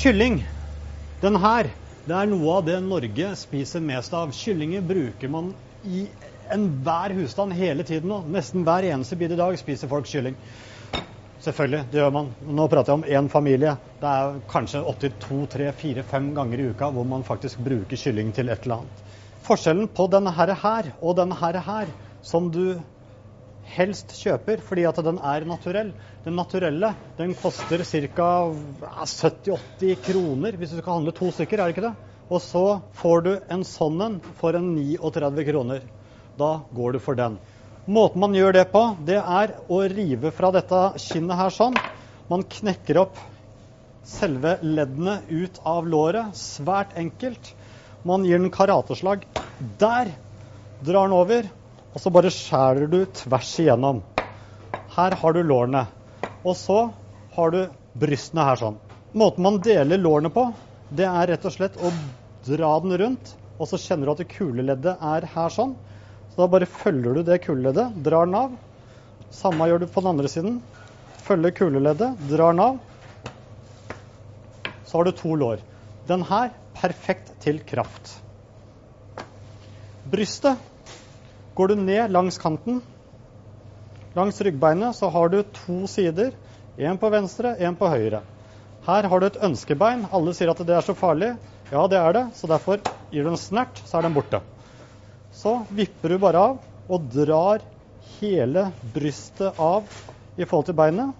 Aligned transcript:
Kylling. 0.00 0.46
Den 1.20 1.36
her, 1.36 1.68
det 2.08 2.14
er 2.16 2.28
noe 2.30 2.54
av 2.56 2.62
det 2.64 2.78
Norge 2.80 3.34
spiser 3.36 3.82
mest 3.84 4.14
av. 4.16 4.30
Kyllinger 4.32 4.80
bruker 4.80 5.28
man 5.28 5.50
i 5.84 6.06
enhver 6.48 7.12
husstand 7.18 7.52
hele 7.52 7.84
tiden 7.84 8.08
nå. 8.08 8.22
Nesten 8.32 8.64
hver 8.64 8.86
eneste 8.88 9.18
bidige 9.20 9.36
dag 9.36 9.58
spiser 9.60 9.90
folk 9.90 10.08
kylling. 10.08 10.38
Selvfølgelig, 11.44 11.82
det 11.92 12.00
gjør 12.00 12.14
man. 12.16 12.30
Nå 12.40 12.68
prater 12.72 12.94
jeg 12.94 12.96
om 12.96 13.04
én 13.18 13.28
familie. 13.34 13.74
Det 14.00 14.14
er 14.22 14.40
kanskje 14.48 14.80
opptil 14.88 15.12
to, 15.20 15.42
tre, 15.52 15.68
fire, 15.76 16.06
fem 16.08 16.32
ganger 16.38 16.62
i 16.64 16.70
uka 16.72 16.88
hvor 16.96 17.04
man 17.12 17.26
faktisk 17.28 17.60
bruker 17.68 18.00
kylling 18.00 18.32
til 18.32 18.48
et 18.48 18.64
eller 18.64 18.78
annet. 18.80 19.04
Forskjellen 19.44 19.92
på 19.92 20.08
denne 20.16 20.32
her, 20.32 20.94
og 21.04 21.20
denne 21.20 21.36
her, 21.36 21.92
som 22.24 22.48
du 22.48 22.80
helst 23.74 24.14
kjøper 24.18 24.62
fordi 24.64 24.86
at 24.88 24.98
den 25.04 25.18
er 25.18 25.46
naturell. 25.48 25.92
Den 26.24 26.36
naturelle 26.38 26.92
den 27.18 27.34
koster 27.38 27.84
ca. 27.86 28.30
70-80 28.82 30.00
kroner 30.06 30.58
hvis 30.58 30.74
du 30.74 30.80
skal 30.80 30.98
handle 30.98 31.14
to 31.16 31.30
stykker, 31.34 31.60
er 31.60 31.70
det 31.70 31.76
ikke 31.76 31.88
det? 31.88 31.94
Og 32.30 32.42
så 32.44 32.64
får 33.00 33.24
du 33.26 33.32
en 33.50 33.64
sånn 33.66 34.02
en 34.06 34.18
for 34.38 34.54
en 34.58 34.74
39 34.76 35.46
kroner. 35.48 35.86
Da 36.38 36.52
går 36.74 36.94
du 36.94 37.00
for 37.02 37.18
den. 37.18 37.38
Måten 37.90 38.22
man 38.22 38.36
gjør 38.36 38.54
det 38.54 38.68
på, 38.70 38.84
det 39.02 39.18
er 39.18 39.56
å 39.66 39.80
rive 39.90 40.30
fra 40.36 40.52
dette 40.54 40.80
kinnet 41.02 41.38
her 41.40 41.50
sånn. 41.54 41.78
Man 42.30 42.44
knekker 42.46 43.00
opp 43.02 43.18
selve 44.06 44.58
leddene 44.62 45.20
ut 45.30 45.58
av 45.66 45.88
låret. 45.90 46.36
Svært 46.38 46.94
enkelt. 47.00 47.54
Man 48.06 48.24
gir 48.24 48.38
den 48.38 48.52
karateslag 48.54 49.26
der. 49.80 50.12
Drar 50.80 51.10
den 51.10 51.16
over, 51.16 51.48
og 51.90 52.02
så 52.02 52.12
bare 52.14 52.30
skjærer 52.30 52.86
du 52.90 53.00
tvers 53.18 53.50
igjennom. 53.62 54.02
Her 54.94 55.16
har 55.18 55.34
du 55.34 55.42
lårene. 55.42 55.86
Og 56.46 56.54
så 56.56 56.78
har 57.34 57.54
du 57.54 57.60
brystene 57.98 58.46
her 58.46 58.60
sånn. 58.60 58.78
Måten 59.10 59.42
man 59.42 59.58
deler 59.62 59.98
lårene 59.98 60.30
på, 60.30 60.46
det 60.94 61.06
er 61.06 61.32
rett 61.32 61.46
og 61.46 61.54
slett 61.54 61.78
å 61.82 61.90
dra 62.46 62.70
den 62.82 62.96
rundt, 62.98 63.32
og 63.58 63.68
så 63.68 63.78
kjenner 63.78 64.06
du 64.06 64.12
at 64.14 64.30
kuleleddet 64.30 65.02
er 65.02 65.26
her 65.34 65.54
sånn. 65.54 65.74
Så 66.30 66.44
da 66.44 66.48
bare 66.50 66.70
følger 66.70 67.18
du 67.18 67.24
det 67.26 67.40
kuleleddet, 67.44 67.98
drar 68.06 68.28
den 68.28 68.38
av. 68.38 68.54
Samme 69.34 69.66
gjør 69.70 69.82
du 69.82 69.90
på 69.90 70.02
den 70.02 70.12
andre 70.14 70.30
siden. 70.30 70.60
Følger 71.26 71.54
kuleleddet, 71.58 72.22
drar 72.30 72.54
den 72.54 72.64
av. 72.64 72.78
Så 74.86 74.98
har 74.98 75.06
du 75.06 75.12
to 75.18 75.34
lår. 75.38 75.62
Den 76.06 76.22
her 76.26 76.54
perfekt 76.78 77.34
til 77.42 77.60
kraft. 77.66 78.16
Brystet 80.10 80.69
går 81.60 81.74
du 81.74 81.80
ned 81.84 82.12
langs 82.14 82.38
kanten. 82.40 82.80
Langs 84.16 84.40
ryggbeinet 84.40 84.96
så 84.96 85.10
har 85.12 85.28
du 85.28 85.42
to 85.42 85.84
sider. 85.86 86.32
Én 86.80 86.96
på 86.96 87.10
venstre, 87.12 87.52
én 87.60 87.76
på 87.76 87.88
høyre. 87.92 88.22
Her 88.86 89.08
har 89.12 89.20
du 89.20 89.26
et 89.26 89.40
ønskebein. 89.44 90.06
Alle 90.08 90.32
sier 90.32 90.52
at 90.52 90.62
det 90.64 90.72
er 90.78 90.86
så 90.86 90.96
farlig. 90.96 91.34
Ja, 91.68 91.82
det 91.86 91.98
er 92.00 92.16
det, 92.16 92.22
så 92.38 92.48
derfor 92.48 92.80
gir 93.12 93.26
du 93.26 93.34
en 93.34 93.38
snert, 93.38 93.82
så 93.84 93.98
er 93.98 94.08
den 94.08 94.16
borte. 94.16 94.40
Så 95.36 95.60
vipper 95.68 96.14
du 96.14 96.22
bare 96.22 96.46
av 96.48 96.56
og 96.90 97.10
drar 97.12 97.60
hele 98.16 98.70
brystet 98.94 99.60
av 99.60 99.84
i 100.40 100.46
forhold 100.46 100.70
til 100.70 100.78
beinet. 100.80 101.12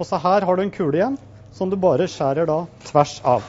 Og 0.00 0.08
så 0.08 0.18
her 0.24 0.48
har 0.48 0.56
du 0.56 0.64
en 0.64 0.72
kule 0.74 0.98
igjen 0.98 1.20
som 1.54 1.70
du 1.70 1.76
bare 1.78 2.08
skjærer 2.10 2.48
da 2.48 2.64
tvers 2.88 3.20
av. 3.36 3.44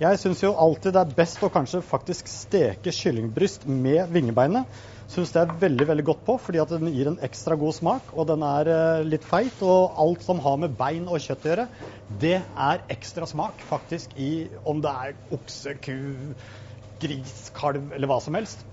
Jeg 0.00 0.16
syns 0.16 0.40
jo 0.40 0.54
alltid 0.56 0.94
det 0.96 1.00
er 1.02 1.10
best 1.12 1.42
å 1.44 1.50
kanskje 1.52 1.82
faktisk 1.84 2.28
steke 2.32 2.88
kyllingbryst 2.88 3.66
med 3.68 4.08
vingebeinet. 4.08 4.78
Syns 5.12 5.34
det 5.34 5.42
er 5.42 5.58
veldig 5.60 5.86
veldig 5.90 6.04
godt 6.08 6.22
på, 6.24 6.38
fordi 6.40 6.62
at 6.62 6.72
den 6.72 6.88
gir 6.88 7.10
en 7.10 7.18
ekstra 7.26 7.58
god 7.60 7.76
smak. 7.76 8.14
Og 8.16 8.24
den 8.30 8.40
er 8.46 8.70
eh, 8.72 9.02
litt 9.04 9.26
feit. 9.28 9.60
Og 9.60 9.98
alt 10.00 10.24
som 10.24 10.40
har 10.40 10.56
med 10.62 10.78
bein 10.78 11.04
og 11.04 11.20
kjøtt 11.20 11.44
å 11.44 11.52
gjøre, 11.52 11.68
det 12.24 12.38
er 12.40 12.80
ekstra 12.96 13.28
smak 13.28 13.60
faktisk 13.68 14.16
i 14.16 14.30
om 14.64 14.80
det 14.80 14.94
er 15.04 15.36
okse, 15.36 15.76
ku, 15.84 15.98
gris, 17.04 17.36
kalv 17.60 17.92
eller 17.92 18.08
hva 18.08 18.22
som 18.24 18.40
helst. 18.40 18.64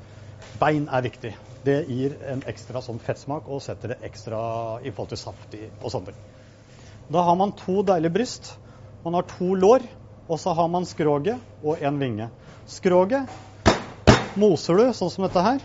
Bein 0.64 0.88
er 0.88 1.04
viktig. 1.10 1.36
Det 1.68 1.78
gir 1.92 2.16
en 2.32 2.48
ekstra 2.48 2.80
sånn 2.88 3.04
fettsmak 3.04 3.52
og 3.52 3.66
setter 3.68 3.98
det 3.98 4.00
ekstra 4.08 4.40
i 4.80 4.96
forhold 4.96 5.12
til 5.12 5.26
saft 5.28 5.60
i, 5.60 5.66
og 5.84 5.92
sånne 5.92 6.14
ting. 6.14 6.26
Da 7.12 7.28
har 7.28 7.36
man 7.36 7.58
to 7.60 7.82
deilige 7.84 8.16
bryst. 8.16 8.54
Man 9.04 9.20
har 9.20 9.28
to 9.28 9.52
lår, 9.60 9.84
og 10.28 10.40
så 10.40 10.54
har 10.54 10.68
man 10.72 10.86
skroget 10.86 11.64
og 11.64 11.82
en 11.82 12.00
vinge. 12.00 12.30
Skroget 12.68 13.32
moser 14.38 14.78
du 14.78 14.86
sånn 14.94 15.12
som 15.12 15.26
dette 15.28 15.44
her. 15.44 15.64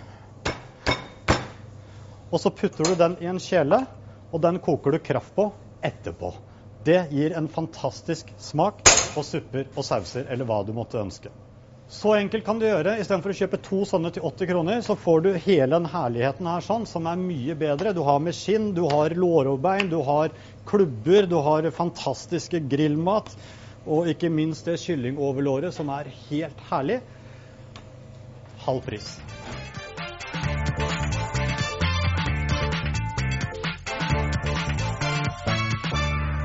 Og 2.32 2.40
så 2.40 2.52
putter 2.54 2.88
du 2.88 2.96
den 2.96 3.18
i 3.20 3.28
en 3.28 3.40
kjele, 3.42 3.82
og 4.32 4.40
den 4.40 4.62
koker 4.64 4.94
du 4.94 5.02
kraft 5.04 5.34
på 5.36 5.50
etterpå. 5.84 6.32
Det 6.84 7.04
gir 7.12 7.34
en 7.38 7.50
fantastisk 7.52 8.32
smak 8.40 8.80
på 9.12 9.22
supper 9.26 9.68
og 9.76 9.84
sauser 9.86 10.26
eller 10.32 10.48
hva 10.48 10.62
du 10.66 10.72
måtte 10.74 11.00
ønske. 11.02 11.30
Så 11.92 12.14
enkelt 12.16 12.46
kan 12.46 12.56
du 12.56 12.64
gjøre. 12.64 12.94
Istedenfor 13.02 13.34
å 13.34 13.36
kjøpe 13.36 13.58
to 13.60 13.82
sånne 13.84 14.08
til 14.14 14.24
80 14.24 14.48
kroner, 14.48 14.78
så 14.80 14.96
får 14.96 15.18
du 15.26 15.30
hele 15.44 15.74
den 15.74 15.90
herligheten 15.92 16.48
her 16.48 16.64
sånn, 16.64 16.86
som 16.88 17.04
er 17.10 17.20
mye 17.20 17.56
bedre. 17.60 17.92
Du 17.92 18.00
har 18.06 18.22
med 18.24 18.32
skinn, 18.32 18.70
du 18.72 18.86
har 18.88 19.12
lårbein, 19.12 19.90
du 19.92 19.98
har 20.06 20.32
klubber, 20.64 21.28
du 21.28 21.36
har 21.44 21.68
fantastiske 21.76 22.62
grillmat. 22.72 23.28
Og 23.86 24.06
ikke 24.12 24.30
minst 24.30 24.66
det 24.68 24.78
kyllingoverlåret, 24.78 25.74
som 25.74 25.88
er 25.90 26.10
helt 26.28 26.60
herlig. 26.70 27.00
Halv 28.62 28.82
pris. 28.86 29.16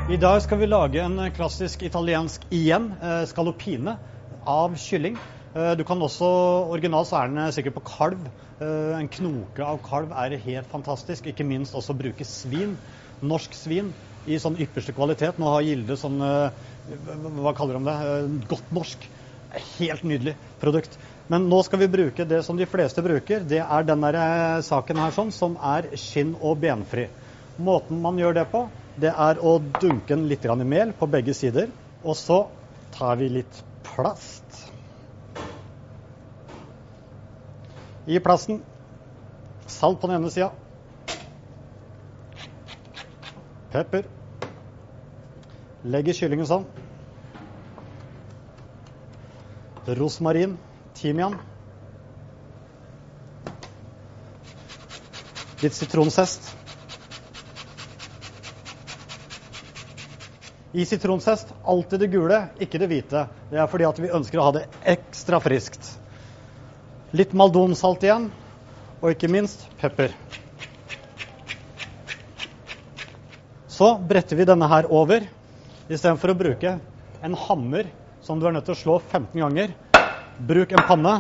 I 0.08 0.18
dag 0.18 0.42
skal 0.42 0.58
vi 0.62 0.70
lage 0.72 1.02
en 1.04 1.20
klassisk 1.36 1.84
italiensk 1.84 2.46
igjen, 2.50 2.94
eh, 3.04 3.26
scallopine 3.28 3.98
av 4.48 4.74
kylling. 4.80 5.18
Eh, 5.54 5.76
Du 5.76 5.84
kan 5.84 6.00
også, 6.02 6.26
Originalt 6.72 7.08
så 7.08 7.22
er 7.22 7.28
den 7.28 7.52
sikkert 7.52 7.76
på 7.76 7.84
kalv. 7.86 8.28
Eh, 8.62 8.98
En 9.00 9.10
knoke 9.10 9.60
av 9.60 9.78
kalv 9.84 10.12
er 10.12 10.38
helt 10.38 10.68
fantastisk. 10.72 11.28
Ikke 11.28 11.44
minst 11.46 11.76
også 11.76 11.94
bruke 11.94 12.26
svin. 12.26 12.78
Norsk 13.22 13.54
svin 13.54 13.94
i 14.28 14.40
sånn 14.42 14.58
ypperste 14.62 14.96
kvalitet. 14.96 15.40
Nå 15.40 15.50
har 15.54 15.66
Gilde 15.66 15.98
sånn 16.00 16.20
eh, 16.24 16.66
Hva 17.40 17.54
kaller 17.58 17.80
de 17.80 17.88
det? 17.88 17.96
Eh, 18.08 18.34
Godt 18.52 18.74
norsk. 18.76 19.08
Helt 19.78 20.04
nydelig 20.04 20.36
produkt. 20.62 20.98
Men 21.32 21.48
nå 21.52 21.62
skal 21.64 21.82
vi 21.84 21.90
bruke 21.92 22.26
det 22.28 22.42
som 22.46 22.60
de 22.60 22.68
fleste 22.70 23.04
bruker. 23.04 23.46
Det 23.48 23.62
er 23.64 23.88
denne 23.88 24.12
der 24.16 24.62
saken 24.68 25.00
her 25.02 25.16
sånn, 25.16 25.32
som 25.36 25.58
er 25.64 25.90
skinn- 26.00 26.36
og 26.40 26.60
benfri. 26.64 27.08
Måten 27.58 28.02
man 28.04 28.20
gjør 28.20 28.38
det 28.38 28.46
på, 28.52 28.68
det 29.00 29.12
er 29.12 29.40
å 29.44 29.58
dunke 29.60 30.14
den 30.14 30.28
litt 30.30 30.46
i 30.46 30.56
mel 30.64 30.94
på 30.98 31.10
begge 31.12 31.34
sider. 31.34 31.72
Og 32.04 32.16
så 32.20 32.44
tar 32.96 33.18
vi 33.20 33.30
litt 33.40 33.64
plast. 33.84 34.68
I 38.08 38.20
plasten 38.24 38.62
salt 39.68 40.00
på 40.00 40.08
den 40.08 40.22
ene 40.22 40.32
sida. 40.32 40.52
Pepper. 43.72 44.17
Legger 45.86 46.14
kyllingen 46.18 46.48
sånn. 46.50 46.66
Rosmarin. 49.98 50.58
Timian. 50.98 51.38
Litt 55.62 55.74
sitronsest. 55.74 56.56
I 60.78 60.86
sitronsest 60.86 61.54
alltid 61.64 62.00
det 62.00 62.10
gule, 62.14 62.42
ikke 62.62 62.82
det 62.82 62.90
hvite. 62.92 63.24
Det 63.50 63.62
er 63.62 63.70
fordi 63.70 63.88
at 63.88 64.02
vi 64.02 64.12
ønsker 64.14 64.42
å 64.42 64.50
ha 64.50 64.56
det 64.58 64.66
ekstra 64.98 65.40
friskt. 65.42 65.86
Litt 67.18 67.34
maldonsalt 67.38 68.04
igjen, 68.06 68.28
og 69.00 69.14
ikke 69.14 69.30
minst 69.32 69.64
pepper. 69.80 70.14
Så 73.72 73.94
bretter 74.10 74.38
vi 74.38 74.46
denne 74.50 74.70
her 74.70 74.90
over. 74.90 75.26
Istedenfor 75.88 76.34
å 76.34 76.36
bruke 76.36 76.72
en 77.24 77.36
hammer 77.48 77.88
som 78.20 78.42
du 78.42 78.48
er 78.48 78.52
nødt 78.52 78.66
til 78.68 78.76
å 78.76 78.80
slå 78.80 78.96
15 79.00 79.40
ganger, 79.40 79.72
bruk 80.50 80.74
en 80.76 80.84
panne. 80.84 81.14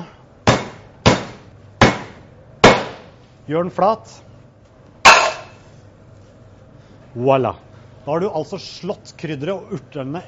Gjør 3.47 3.63
den 3.63 3.71
flat. 3.71 4.11
Voilà. 7.15 7.53
Da 8.03 8.11
har 8.11 8.19
du 8.19 8.27
altså 8.27 8.59
slått 8.59 9.13
krydderet 9.19 9.55
og 9.55 9.79
urtene 9.79 10.25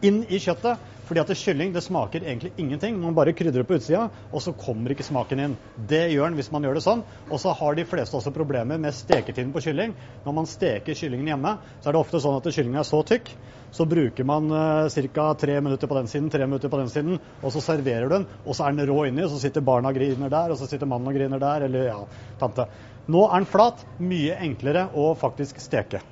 inn 0.00 0.22
i 0.32 0.40
kjøttet. 0.40 0.80
Fordi 1.08 1.22
at 1.22 1.32
kylling 1.36 1.72
det 1.74 1.82
smaker 1.84 2.22
egentlig 2.22 2.52
ingenting. 2.56 2.98
Man 3.00 3.16
bare 3.16 3.34
krydrer 3.36 3.66
på 3.66 3.78
utsida, 3.78 4.04
og 4.30 4.42
så 4.44 4.54
kommer 4.56 4.94
ikke 4.94 5.06
smaken 5.06 5.42
inn. 5.44 5.56
Det 5.76 6.04
gjør 6.12 6.30
den 6.30 6.38
hvis 6.38 6.52
man 6.54 6.66
gjør 6.66 6.78
det 6.78 6.84
sånn. 6.84 7.02
Og 7.28 7.40
så 7.42 7.54
har 7.58 7.78
de 7.78 7.86
fleste 7.88 8.16
også 8.18 8.34
problemer 8.34 8.78
med 8.80 8.94
steketiden 8.96 9.50
på 9.54 9.64
kylling. 9.64 9.96
Når 10.26 10.36
man 10.38 10.48
steker 10.50 10.98
kyllingen 10.98 11.32
hjemme, 11.32 11.56
så 11.80 11.90
er 11.90 11.96
det 11.96 12.02
ofte 12.04 12.22
sånn 12.22 12.38
at 12.38 12.48
kyllingen 12.54 12.82
er 12.82 12.88
så 12.88 13.02
tykk. 13.08 13.32
Så 13.72 13.86
bruker 13.88 14.26
man 14.28 14.52
uh, 14.52 15.08
ca. 15.16 15.26
tre 15.40 15.54
minutter 15.64 15.88
på 15.88 15.96
den 15.96 16.10
siden, 16.12 16.28
tre 16.30 16.44
minutter 16.46 16.68
på 16.68 16.76
den 16.76 16.90
siden, 16.92 17.16
og 17.40 17.54
så 17.54 17.62
serverer 17.64 18.04
du 18.04 18.14
den, 18.18 18.26
og 18.44 18.56
så 18.56 18.66
er 18.66 18.76
den 18.76 18.84
rå 18.90 19.06
inni, 19.08 19.24
så 19.32 19.40
sitter 19.40 19.64
barna 19.64 19.88
og 19.88 19.96
griner 19.96 20.28
der, 20.28 20.52
og 20.52 20.60
så 20.60 20.68
sitter 20.68 20.90
mannen 20.90 21.08
og 21.08 21.16
griner 21.16 21.40
der, 21.40 21.64
eller 21.70 21.86
ja, 21.88 21.98
tante. 22.40 22.68
Nå 23.08 23.24
er 23.30 23.40
den 23.40 23.48
flat. 23.48 23.80
Mye 23.98 24.36
enklere 24.44 24.90
å 24.92 25.08
faktisk 25.18 25.58
steke. 25.64 26.02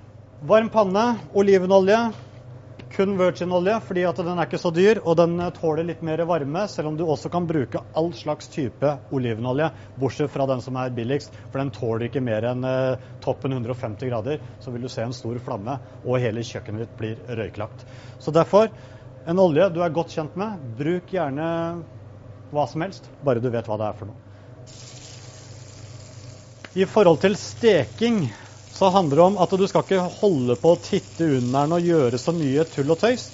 Varm 0.49 0.73
panne, 0.73 1.05
olivenolje, 1.37 1.99
kun 2.91 3.19
virgin-olje 3.19 3.77
fordi 3.87 4.03
at 4.09 4.19
den 4.19 4.39
er 4.39 4.49
ikke 4.49 4.61
så 4.61 4.73
dyr, 4.75 5.01
og 5.05 5.17
den 5.21 5.37
tåler 5.57 5.87
litt 5.87 6.03
mer 6.07 6.23
varme, 6.29 6.65
selv 6.69 6.91
om 6.91 6.97
du 6.99 7.05
også 7.07 7.31
kan 7.33 7.47
bruke 7.49 7.83
all 7.97 8.11
slags 8.17 8.51
type 8.51 8.91
olivenolje, 9.15 9.71
bortsett 10.01 10.33
fra 10.33 10.47
den 10.51 10.63
som 10.65 10.79
er 10.81 10.93
billigst, 10.97 11.37
for 11.53 11.63
den 11.63 11.73
tåler 11.75 12.09
ikke 12.09 12.25
mer 12.25 12.49
enn 12.51 12.67
eh, 12.67 13.07
toppen 13.23 13.55
150 13.55 14.11
grader. 14.11 14.43
Så 14.61 14.75
vil 14.75 14.85
du 14.85 14.91
se 14.91 15.07
en 15.07 15.15
stor 15.17 15.39
flamme, 15.45 15.79
og 16.05 16.21
hele 16.23 16.45
kjøkkenet 16.47 16.87
ditt 16.87 16.99
blir 16.99 17.39
røyklagt. 17.39 17.87
Så 18.19 18.35
derfor, 18.35 18.73
en 19.29 19.43
olje 19.43 19.71
du 19.71 19.81
er 19.85 19.95
godt 19.95 20.17
kjent 20.17 20.37
med, 20.41 20.59
bruk 20.81 21.15
gjerne 21.15 21.47
hva 22.51 22.67
som 22.67 22.83
helst, 22.83 23.07
bare 23.23 23.43
du 23.43 23.51
vet 23.53 23.71
hva 23.71 23.79
det 23.79 23.91
er 23.93 23.99
for 24.01 24.11
noe. 24.11 24.27
I 26.79 26.87
forhold 26.87 27.19
til 27.23 27.35
steking 27.39 28.25
så 28.81 28.89
handler 28.89 29.19
det 29.19 29.25
om 29.27 29.35
at 29.45 29.53
du 29.61 29.67
skal 29.69 29.83
ikke 29.85 30.07
holde 30.23 30.55
på 30.57 30.71
å 30.73 30.79
titte 30.81 31.27
under 31.37 31.67
den 31.67 31.75
og 31.77 31.85
gjøre 31.85 32.19
så 32.21 32.33
mye 32.33 32.63
tull 32.65 32.89
og 32.95 32.97
tøys. 33.03 33.27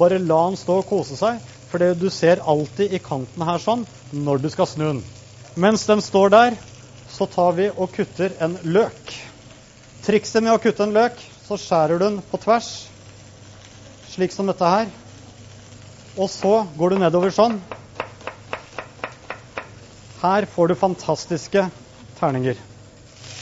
Bare 0.00 0.16
la 0.16 0.38
den 0.48 0.56
stå 0.56 0.78
og 0.80 0.86
kose 0.88 1.18
seg, 1.18 1.42
for 1.68 1.92
du 2.00 2.06
ser 2.08 2.40
alltid 2.40 2.94
i 2.96 3.00
kanten 3.04 3.44
her 3.44 3.60
sånn 3.60 3.82
når 4.16 4.40
du 4.40 4.48
skal 4.54 4.70
snu 4.70 4.84
den. 4.86 5.02
Mens 5.60 5.84
den 5.84 6.00
står 6.00 6.32
der, 6.32 6.56
så 7.12 7.28
tar 7.28 7.52
vi 7.58 7.66
og 7.68 7.92
kutter 7.92 8.32
en 8.40 8.56
løk. 8.64 9.12
Trikset 10.06 10.40
med 10.40 10.54
å 10.54 10.62
kutte 10.62 10.86
en 10.86 10.96
løk, 10.96 11.20
så 11.44 11.58
skjærer 11.60 12.00
du 12.00 12.06
den 12.06 12.16
på 12.30 12.40
tvers, 12.40 12.70
slik 14.14 14.32
som 14.32 14.48
dette 14.48 14.70
her. 14.72 14.88
Og 16.16 16.32
så 16.32 16.62
går 16.78 16.94
du 16.94 17.02
nedover 17.02 17.34
sånn. 17.34 17.58
Her 20.22 20.48
får 20.48 20.72
du 20.72 20.80
fantastiske 20.80 21.66
terninger. 22.16 22.56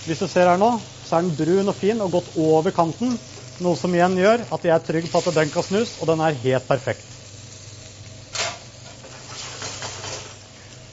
Hvis 0.09 0.25
du 0.25 0.27
ser 0.27 0.51
her 0.51 0.59
nå, 0.59 0.73
så 1.13 1.19
er 1.19 1.27
den 1.27 1.35
brun 1.37 1.69
og 1.69 1.77
fin 1.77 1.99
og 2.01 2.15
gått 2.15 2.31
over 2.41 2.73
kanten. 2.73 3.19
Noe 3.61 3.77
som 3.77 3.93
igjen 3.93 4.15
gjør 4.17 4.47
at 4.49 4.63
jeg 4.65 4.73
er 4.73 4.87
trygg 4.87 5.11
på 5.13 5.21
at 5.21 5.35
den 5.37 5.51
kan 5.53 5.67
snus, 5.67 5.99
og 6.01 6.09
den 6.09 6.23
er 6.25 6.39
helt 6.41 6.65
perfekt. 6.65 7.19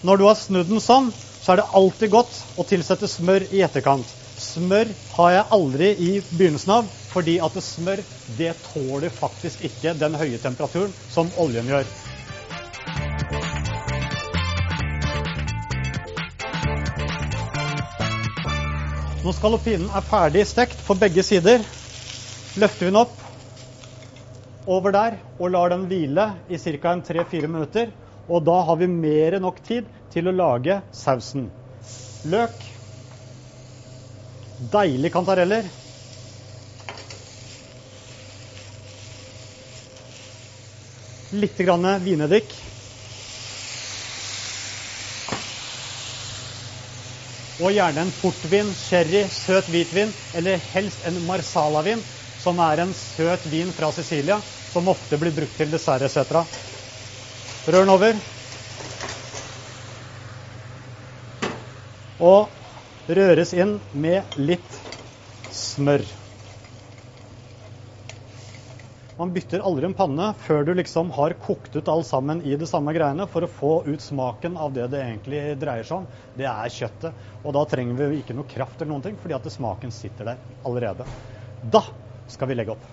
Når 0.03 0.19
du 0.19 0.25
har 0.27 0.35
snudd 0.35 0.67
den 0.67 0.83
sånn, 0.83 1.13
så 1.39 1.53
er 1.53 1.61
det 1.61 1.69
alltid 1.79 2.11
godt 2.11 2.35
å 2.59 2.65
tilsette 2.67 3.07
smør 3.07 3.47
i 3.47 3.63
etterkant. 3.63 4.11
Smør 4.39 4.91
har 5.15 5.31
jeg 5.37 5.47
aldri 5.55 5.89
i 5.95 6.11
begynnelsen 6.27 6.75
av, 6.75 6.91
fordi 7.13 7.37
at 7.43 7.55
smør 7.63 8.03
det 8.35 8.57
tåler 8.67 9.15
faktisk 9.15 9.63
ikke 9.71 9.95
den 9.99 10.19
høye 10.19 10.39
temperaturen 10.43 10.97
som 11.07 11.31
oljen 11.39 11.71
gjør. 11.71 11.87
Når 19.29 19.35
skalopinen 19.37 19.91
er 19.93 20.01
ferdig 20.09 20.41
stekt 20.49 20.79
på 20.87 20.95
begge 20.97 21.21
sider, 21.21 21.61
løfter 22.57 22.87
vi 22.87 22.89
den 22.89 22.97
opp 22.97 23.19
over 24.65 24.95
der 24.95 25.17
og 25.37 25.51
lar 25.53 25.69
den 25.69 25.83
hvile 25.85 26.23
i 26.49 26.57
ca. 26.57 26.95
3-4 27.05 27.45
minutter. 27.45 27.91
Og 28.25 28.41
da 28.47 28.55
har 28.65 28.79
vi 28.81 28.87
mer 28.89 29.37
enn 29.37 29.45
nok 29.45 29.59
tid 29.67 29.85
til 30.09 30.31
å 30.31 30.33
lage 30.33 30.79
sausen. 30.89 31.51
Løk. 32.25 32.65
Deilige 34.57 35.13
kantareller. 35.13 35.69
Litt 41.37 41.61
grann 41.69 41.85
vineddik. 42.01 42.57
Og 47.59 47.73
gjerne 47.75 48.05
en 48.05 48.11
portvin, 48.15 48.69
sherry, 48.77 49.25
søt 49.35 49.67
hvitvin, 49.67 50.13
eller 50.31 50.61
helst 50.71 51.01
en 51.03 51.19
marsalavin, 51.27 52.05
som 52.39 52.59
er 52.63 52.79
en 52.85 52.93
søt 52.95 53.43
vin 53.51 53.73
fra 53.75 53.89
Sicilia, 53.91 54.39
som 54.71 54.87
ofte 54.87 55.19
blir 55.19 55.35
brukt 55.35 55.57
til 55.59 55.73
dessert 55.73 56.05
etc. 56.07 56.45
Rør 57.67 57.83
den 57.83 57.91
over. 57.91 58.21
Og 62.23 63.11
røres 63.19 63.51
inn 63.57 63.75
med 63.91 64.39
litt 64.39 64.79
smør. 65.51 66.07
Man 69.19 69.33
bytter 69.35 69.59
aldri 69.67 69.83
en 69.83 69.93
panne 69.99 70.29
før 70.45 70.61
du 70.63 70.69
liksom 70.79 71.09
har 71.11 71.33
kokt 71.43 71.73
ut 71.75 71.89
alt 71.91 72.07
sammen 72.07 72.39
i 72.47 72.53
det 72.55 72.69
samme 72.71 72.93
greiene 72.95 73.25
for 73.27 73.43
å 73.43 73.49
få 73.51 73.71
ut 73.83 73.99
smaken 73.99 74.53
av 74.55 74.71
det 74.71 74.85
det 74.93 75.01
egentlig 75.03 75.41
dreier 75.59 75.83
seg 75.83 75.97
om. 75.97 76.05
Det 76.39 76.45
er 76.47 76.71
kjøttet. 76.71 77.25
Og 77.43 77.51
da 77.57 77.65
trenger 77.67 77.97
vi 77.99 78.21
ikke 78.21 78.37
noe 78.37 78.47
kraft 78.47 78.79
eller 78.79 78.93
noen 78.93 79.03
ting, 79.03 79.17
fordi 79.19 79.35
at 79.35 79.49
smaken 79.51 79.91
sitter 79.91 80.29
der 80.29 80.39
allerede. 80.63 81.09
Da 81.59 81.81
skal 82.31 82.47
vi 82.47 82.55
legge 82.61 82.77
opp. 82.77 82.85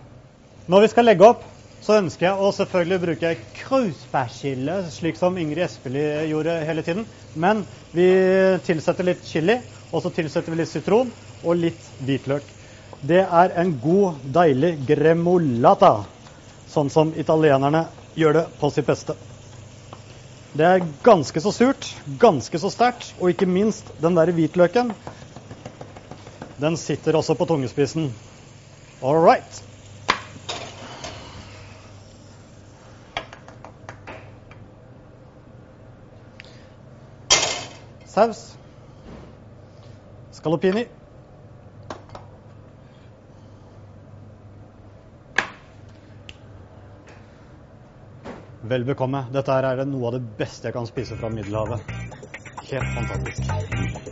Når 0.66 0.82
vi 0.82 0.88
skal 0.96 1.06
legge 1.06 1.28
opp, 1.28 1.46
så 1.78 2.00
ønsker 2.00 2.26
jeg 2.26 2.42
å 2.42 2.50
selvfølgelig 2.56 2.98
bruke 3.04 3.32
krusbærchille, 3.60 4.80
slik 4.96 5.20
som 5.20 5.38
Ingrid 5.38 5.62
Espelid 5.68 6.26
gjorde 6.32 6.58
hele 6.66 6.82
tiden. 6.82 7.06
Men 7.38 7.62
vi 7.94 8.08
tilsetter 8.66 9.06
litt 9.06 9.22
chili, 9.30 9.60
og 9.94 10.02
så 10.02 10.10
tilsetter 10.18 10.50
vi 10.50 10.58
litt 10.58 10.74
sitron 10.74 11.14
og 11.38 11.62
litt 11.62 11.86
hvitløk. 12.02 12.50
Det 13.06 13.22
er 13.22 13.56
en 13.60 13.76
god, 13.78 14.24
deilig 14.34 14.74
gremolata 14.88 15.94
sånn 16.76 16.92
som 16.92 17.14
italienerne 17.16 17.86
gjør 18.16 18.40
det 18.40 18.44
på 18.60 18.70
sitt 18.72 18.86
beste. 18.88 19.16
Det 20.56 20.64
er 20.64 20.84
ganske 21.04 21.40
så 21.40 21.52
surt, 21.52 21.88
ganske 22.20 22.58
så 22.60 22.70
sterkt, 22.72 23.12
og 23.20 23.32
ikke 23.32 23.48
minst 23.48 23.88
den 24.00 24.16
der 24.16 24.32
hvitløken. 24.32 24.92
Den 26.60 26.76
sitter 26.80 27.16
også 27.18 27.36
på 27.36 27.48
tungespissen. 27.48 28.08
All 29.04 29.20
right. 29.20 29.62
Saus. 38.08 38.46
Scalopini. 40.32 40.86
Vel 48.66 48.84
bekomme. 48.86 49.26
Dette 49.34 49.54
er 49.54 49.84
noe 49.86 50.10
av 50.10 50.16
det 50.16 50.24
beste 50.40 50.68
jeg 50.68 50.74
kan 50.74 50.88
spise 50.88 51.18
fra 51.20 51.30
Middelhavet. 51.30 51.94
Helt 52.66 52.90
fantastisk. 52.96 54.05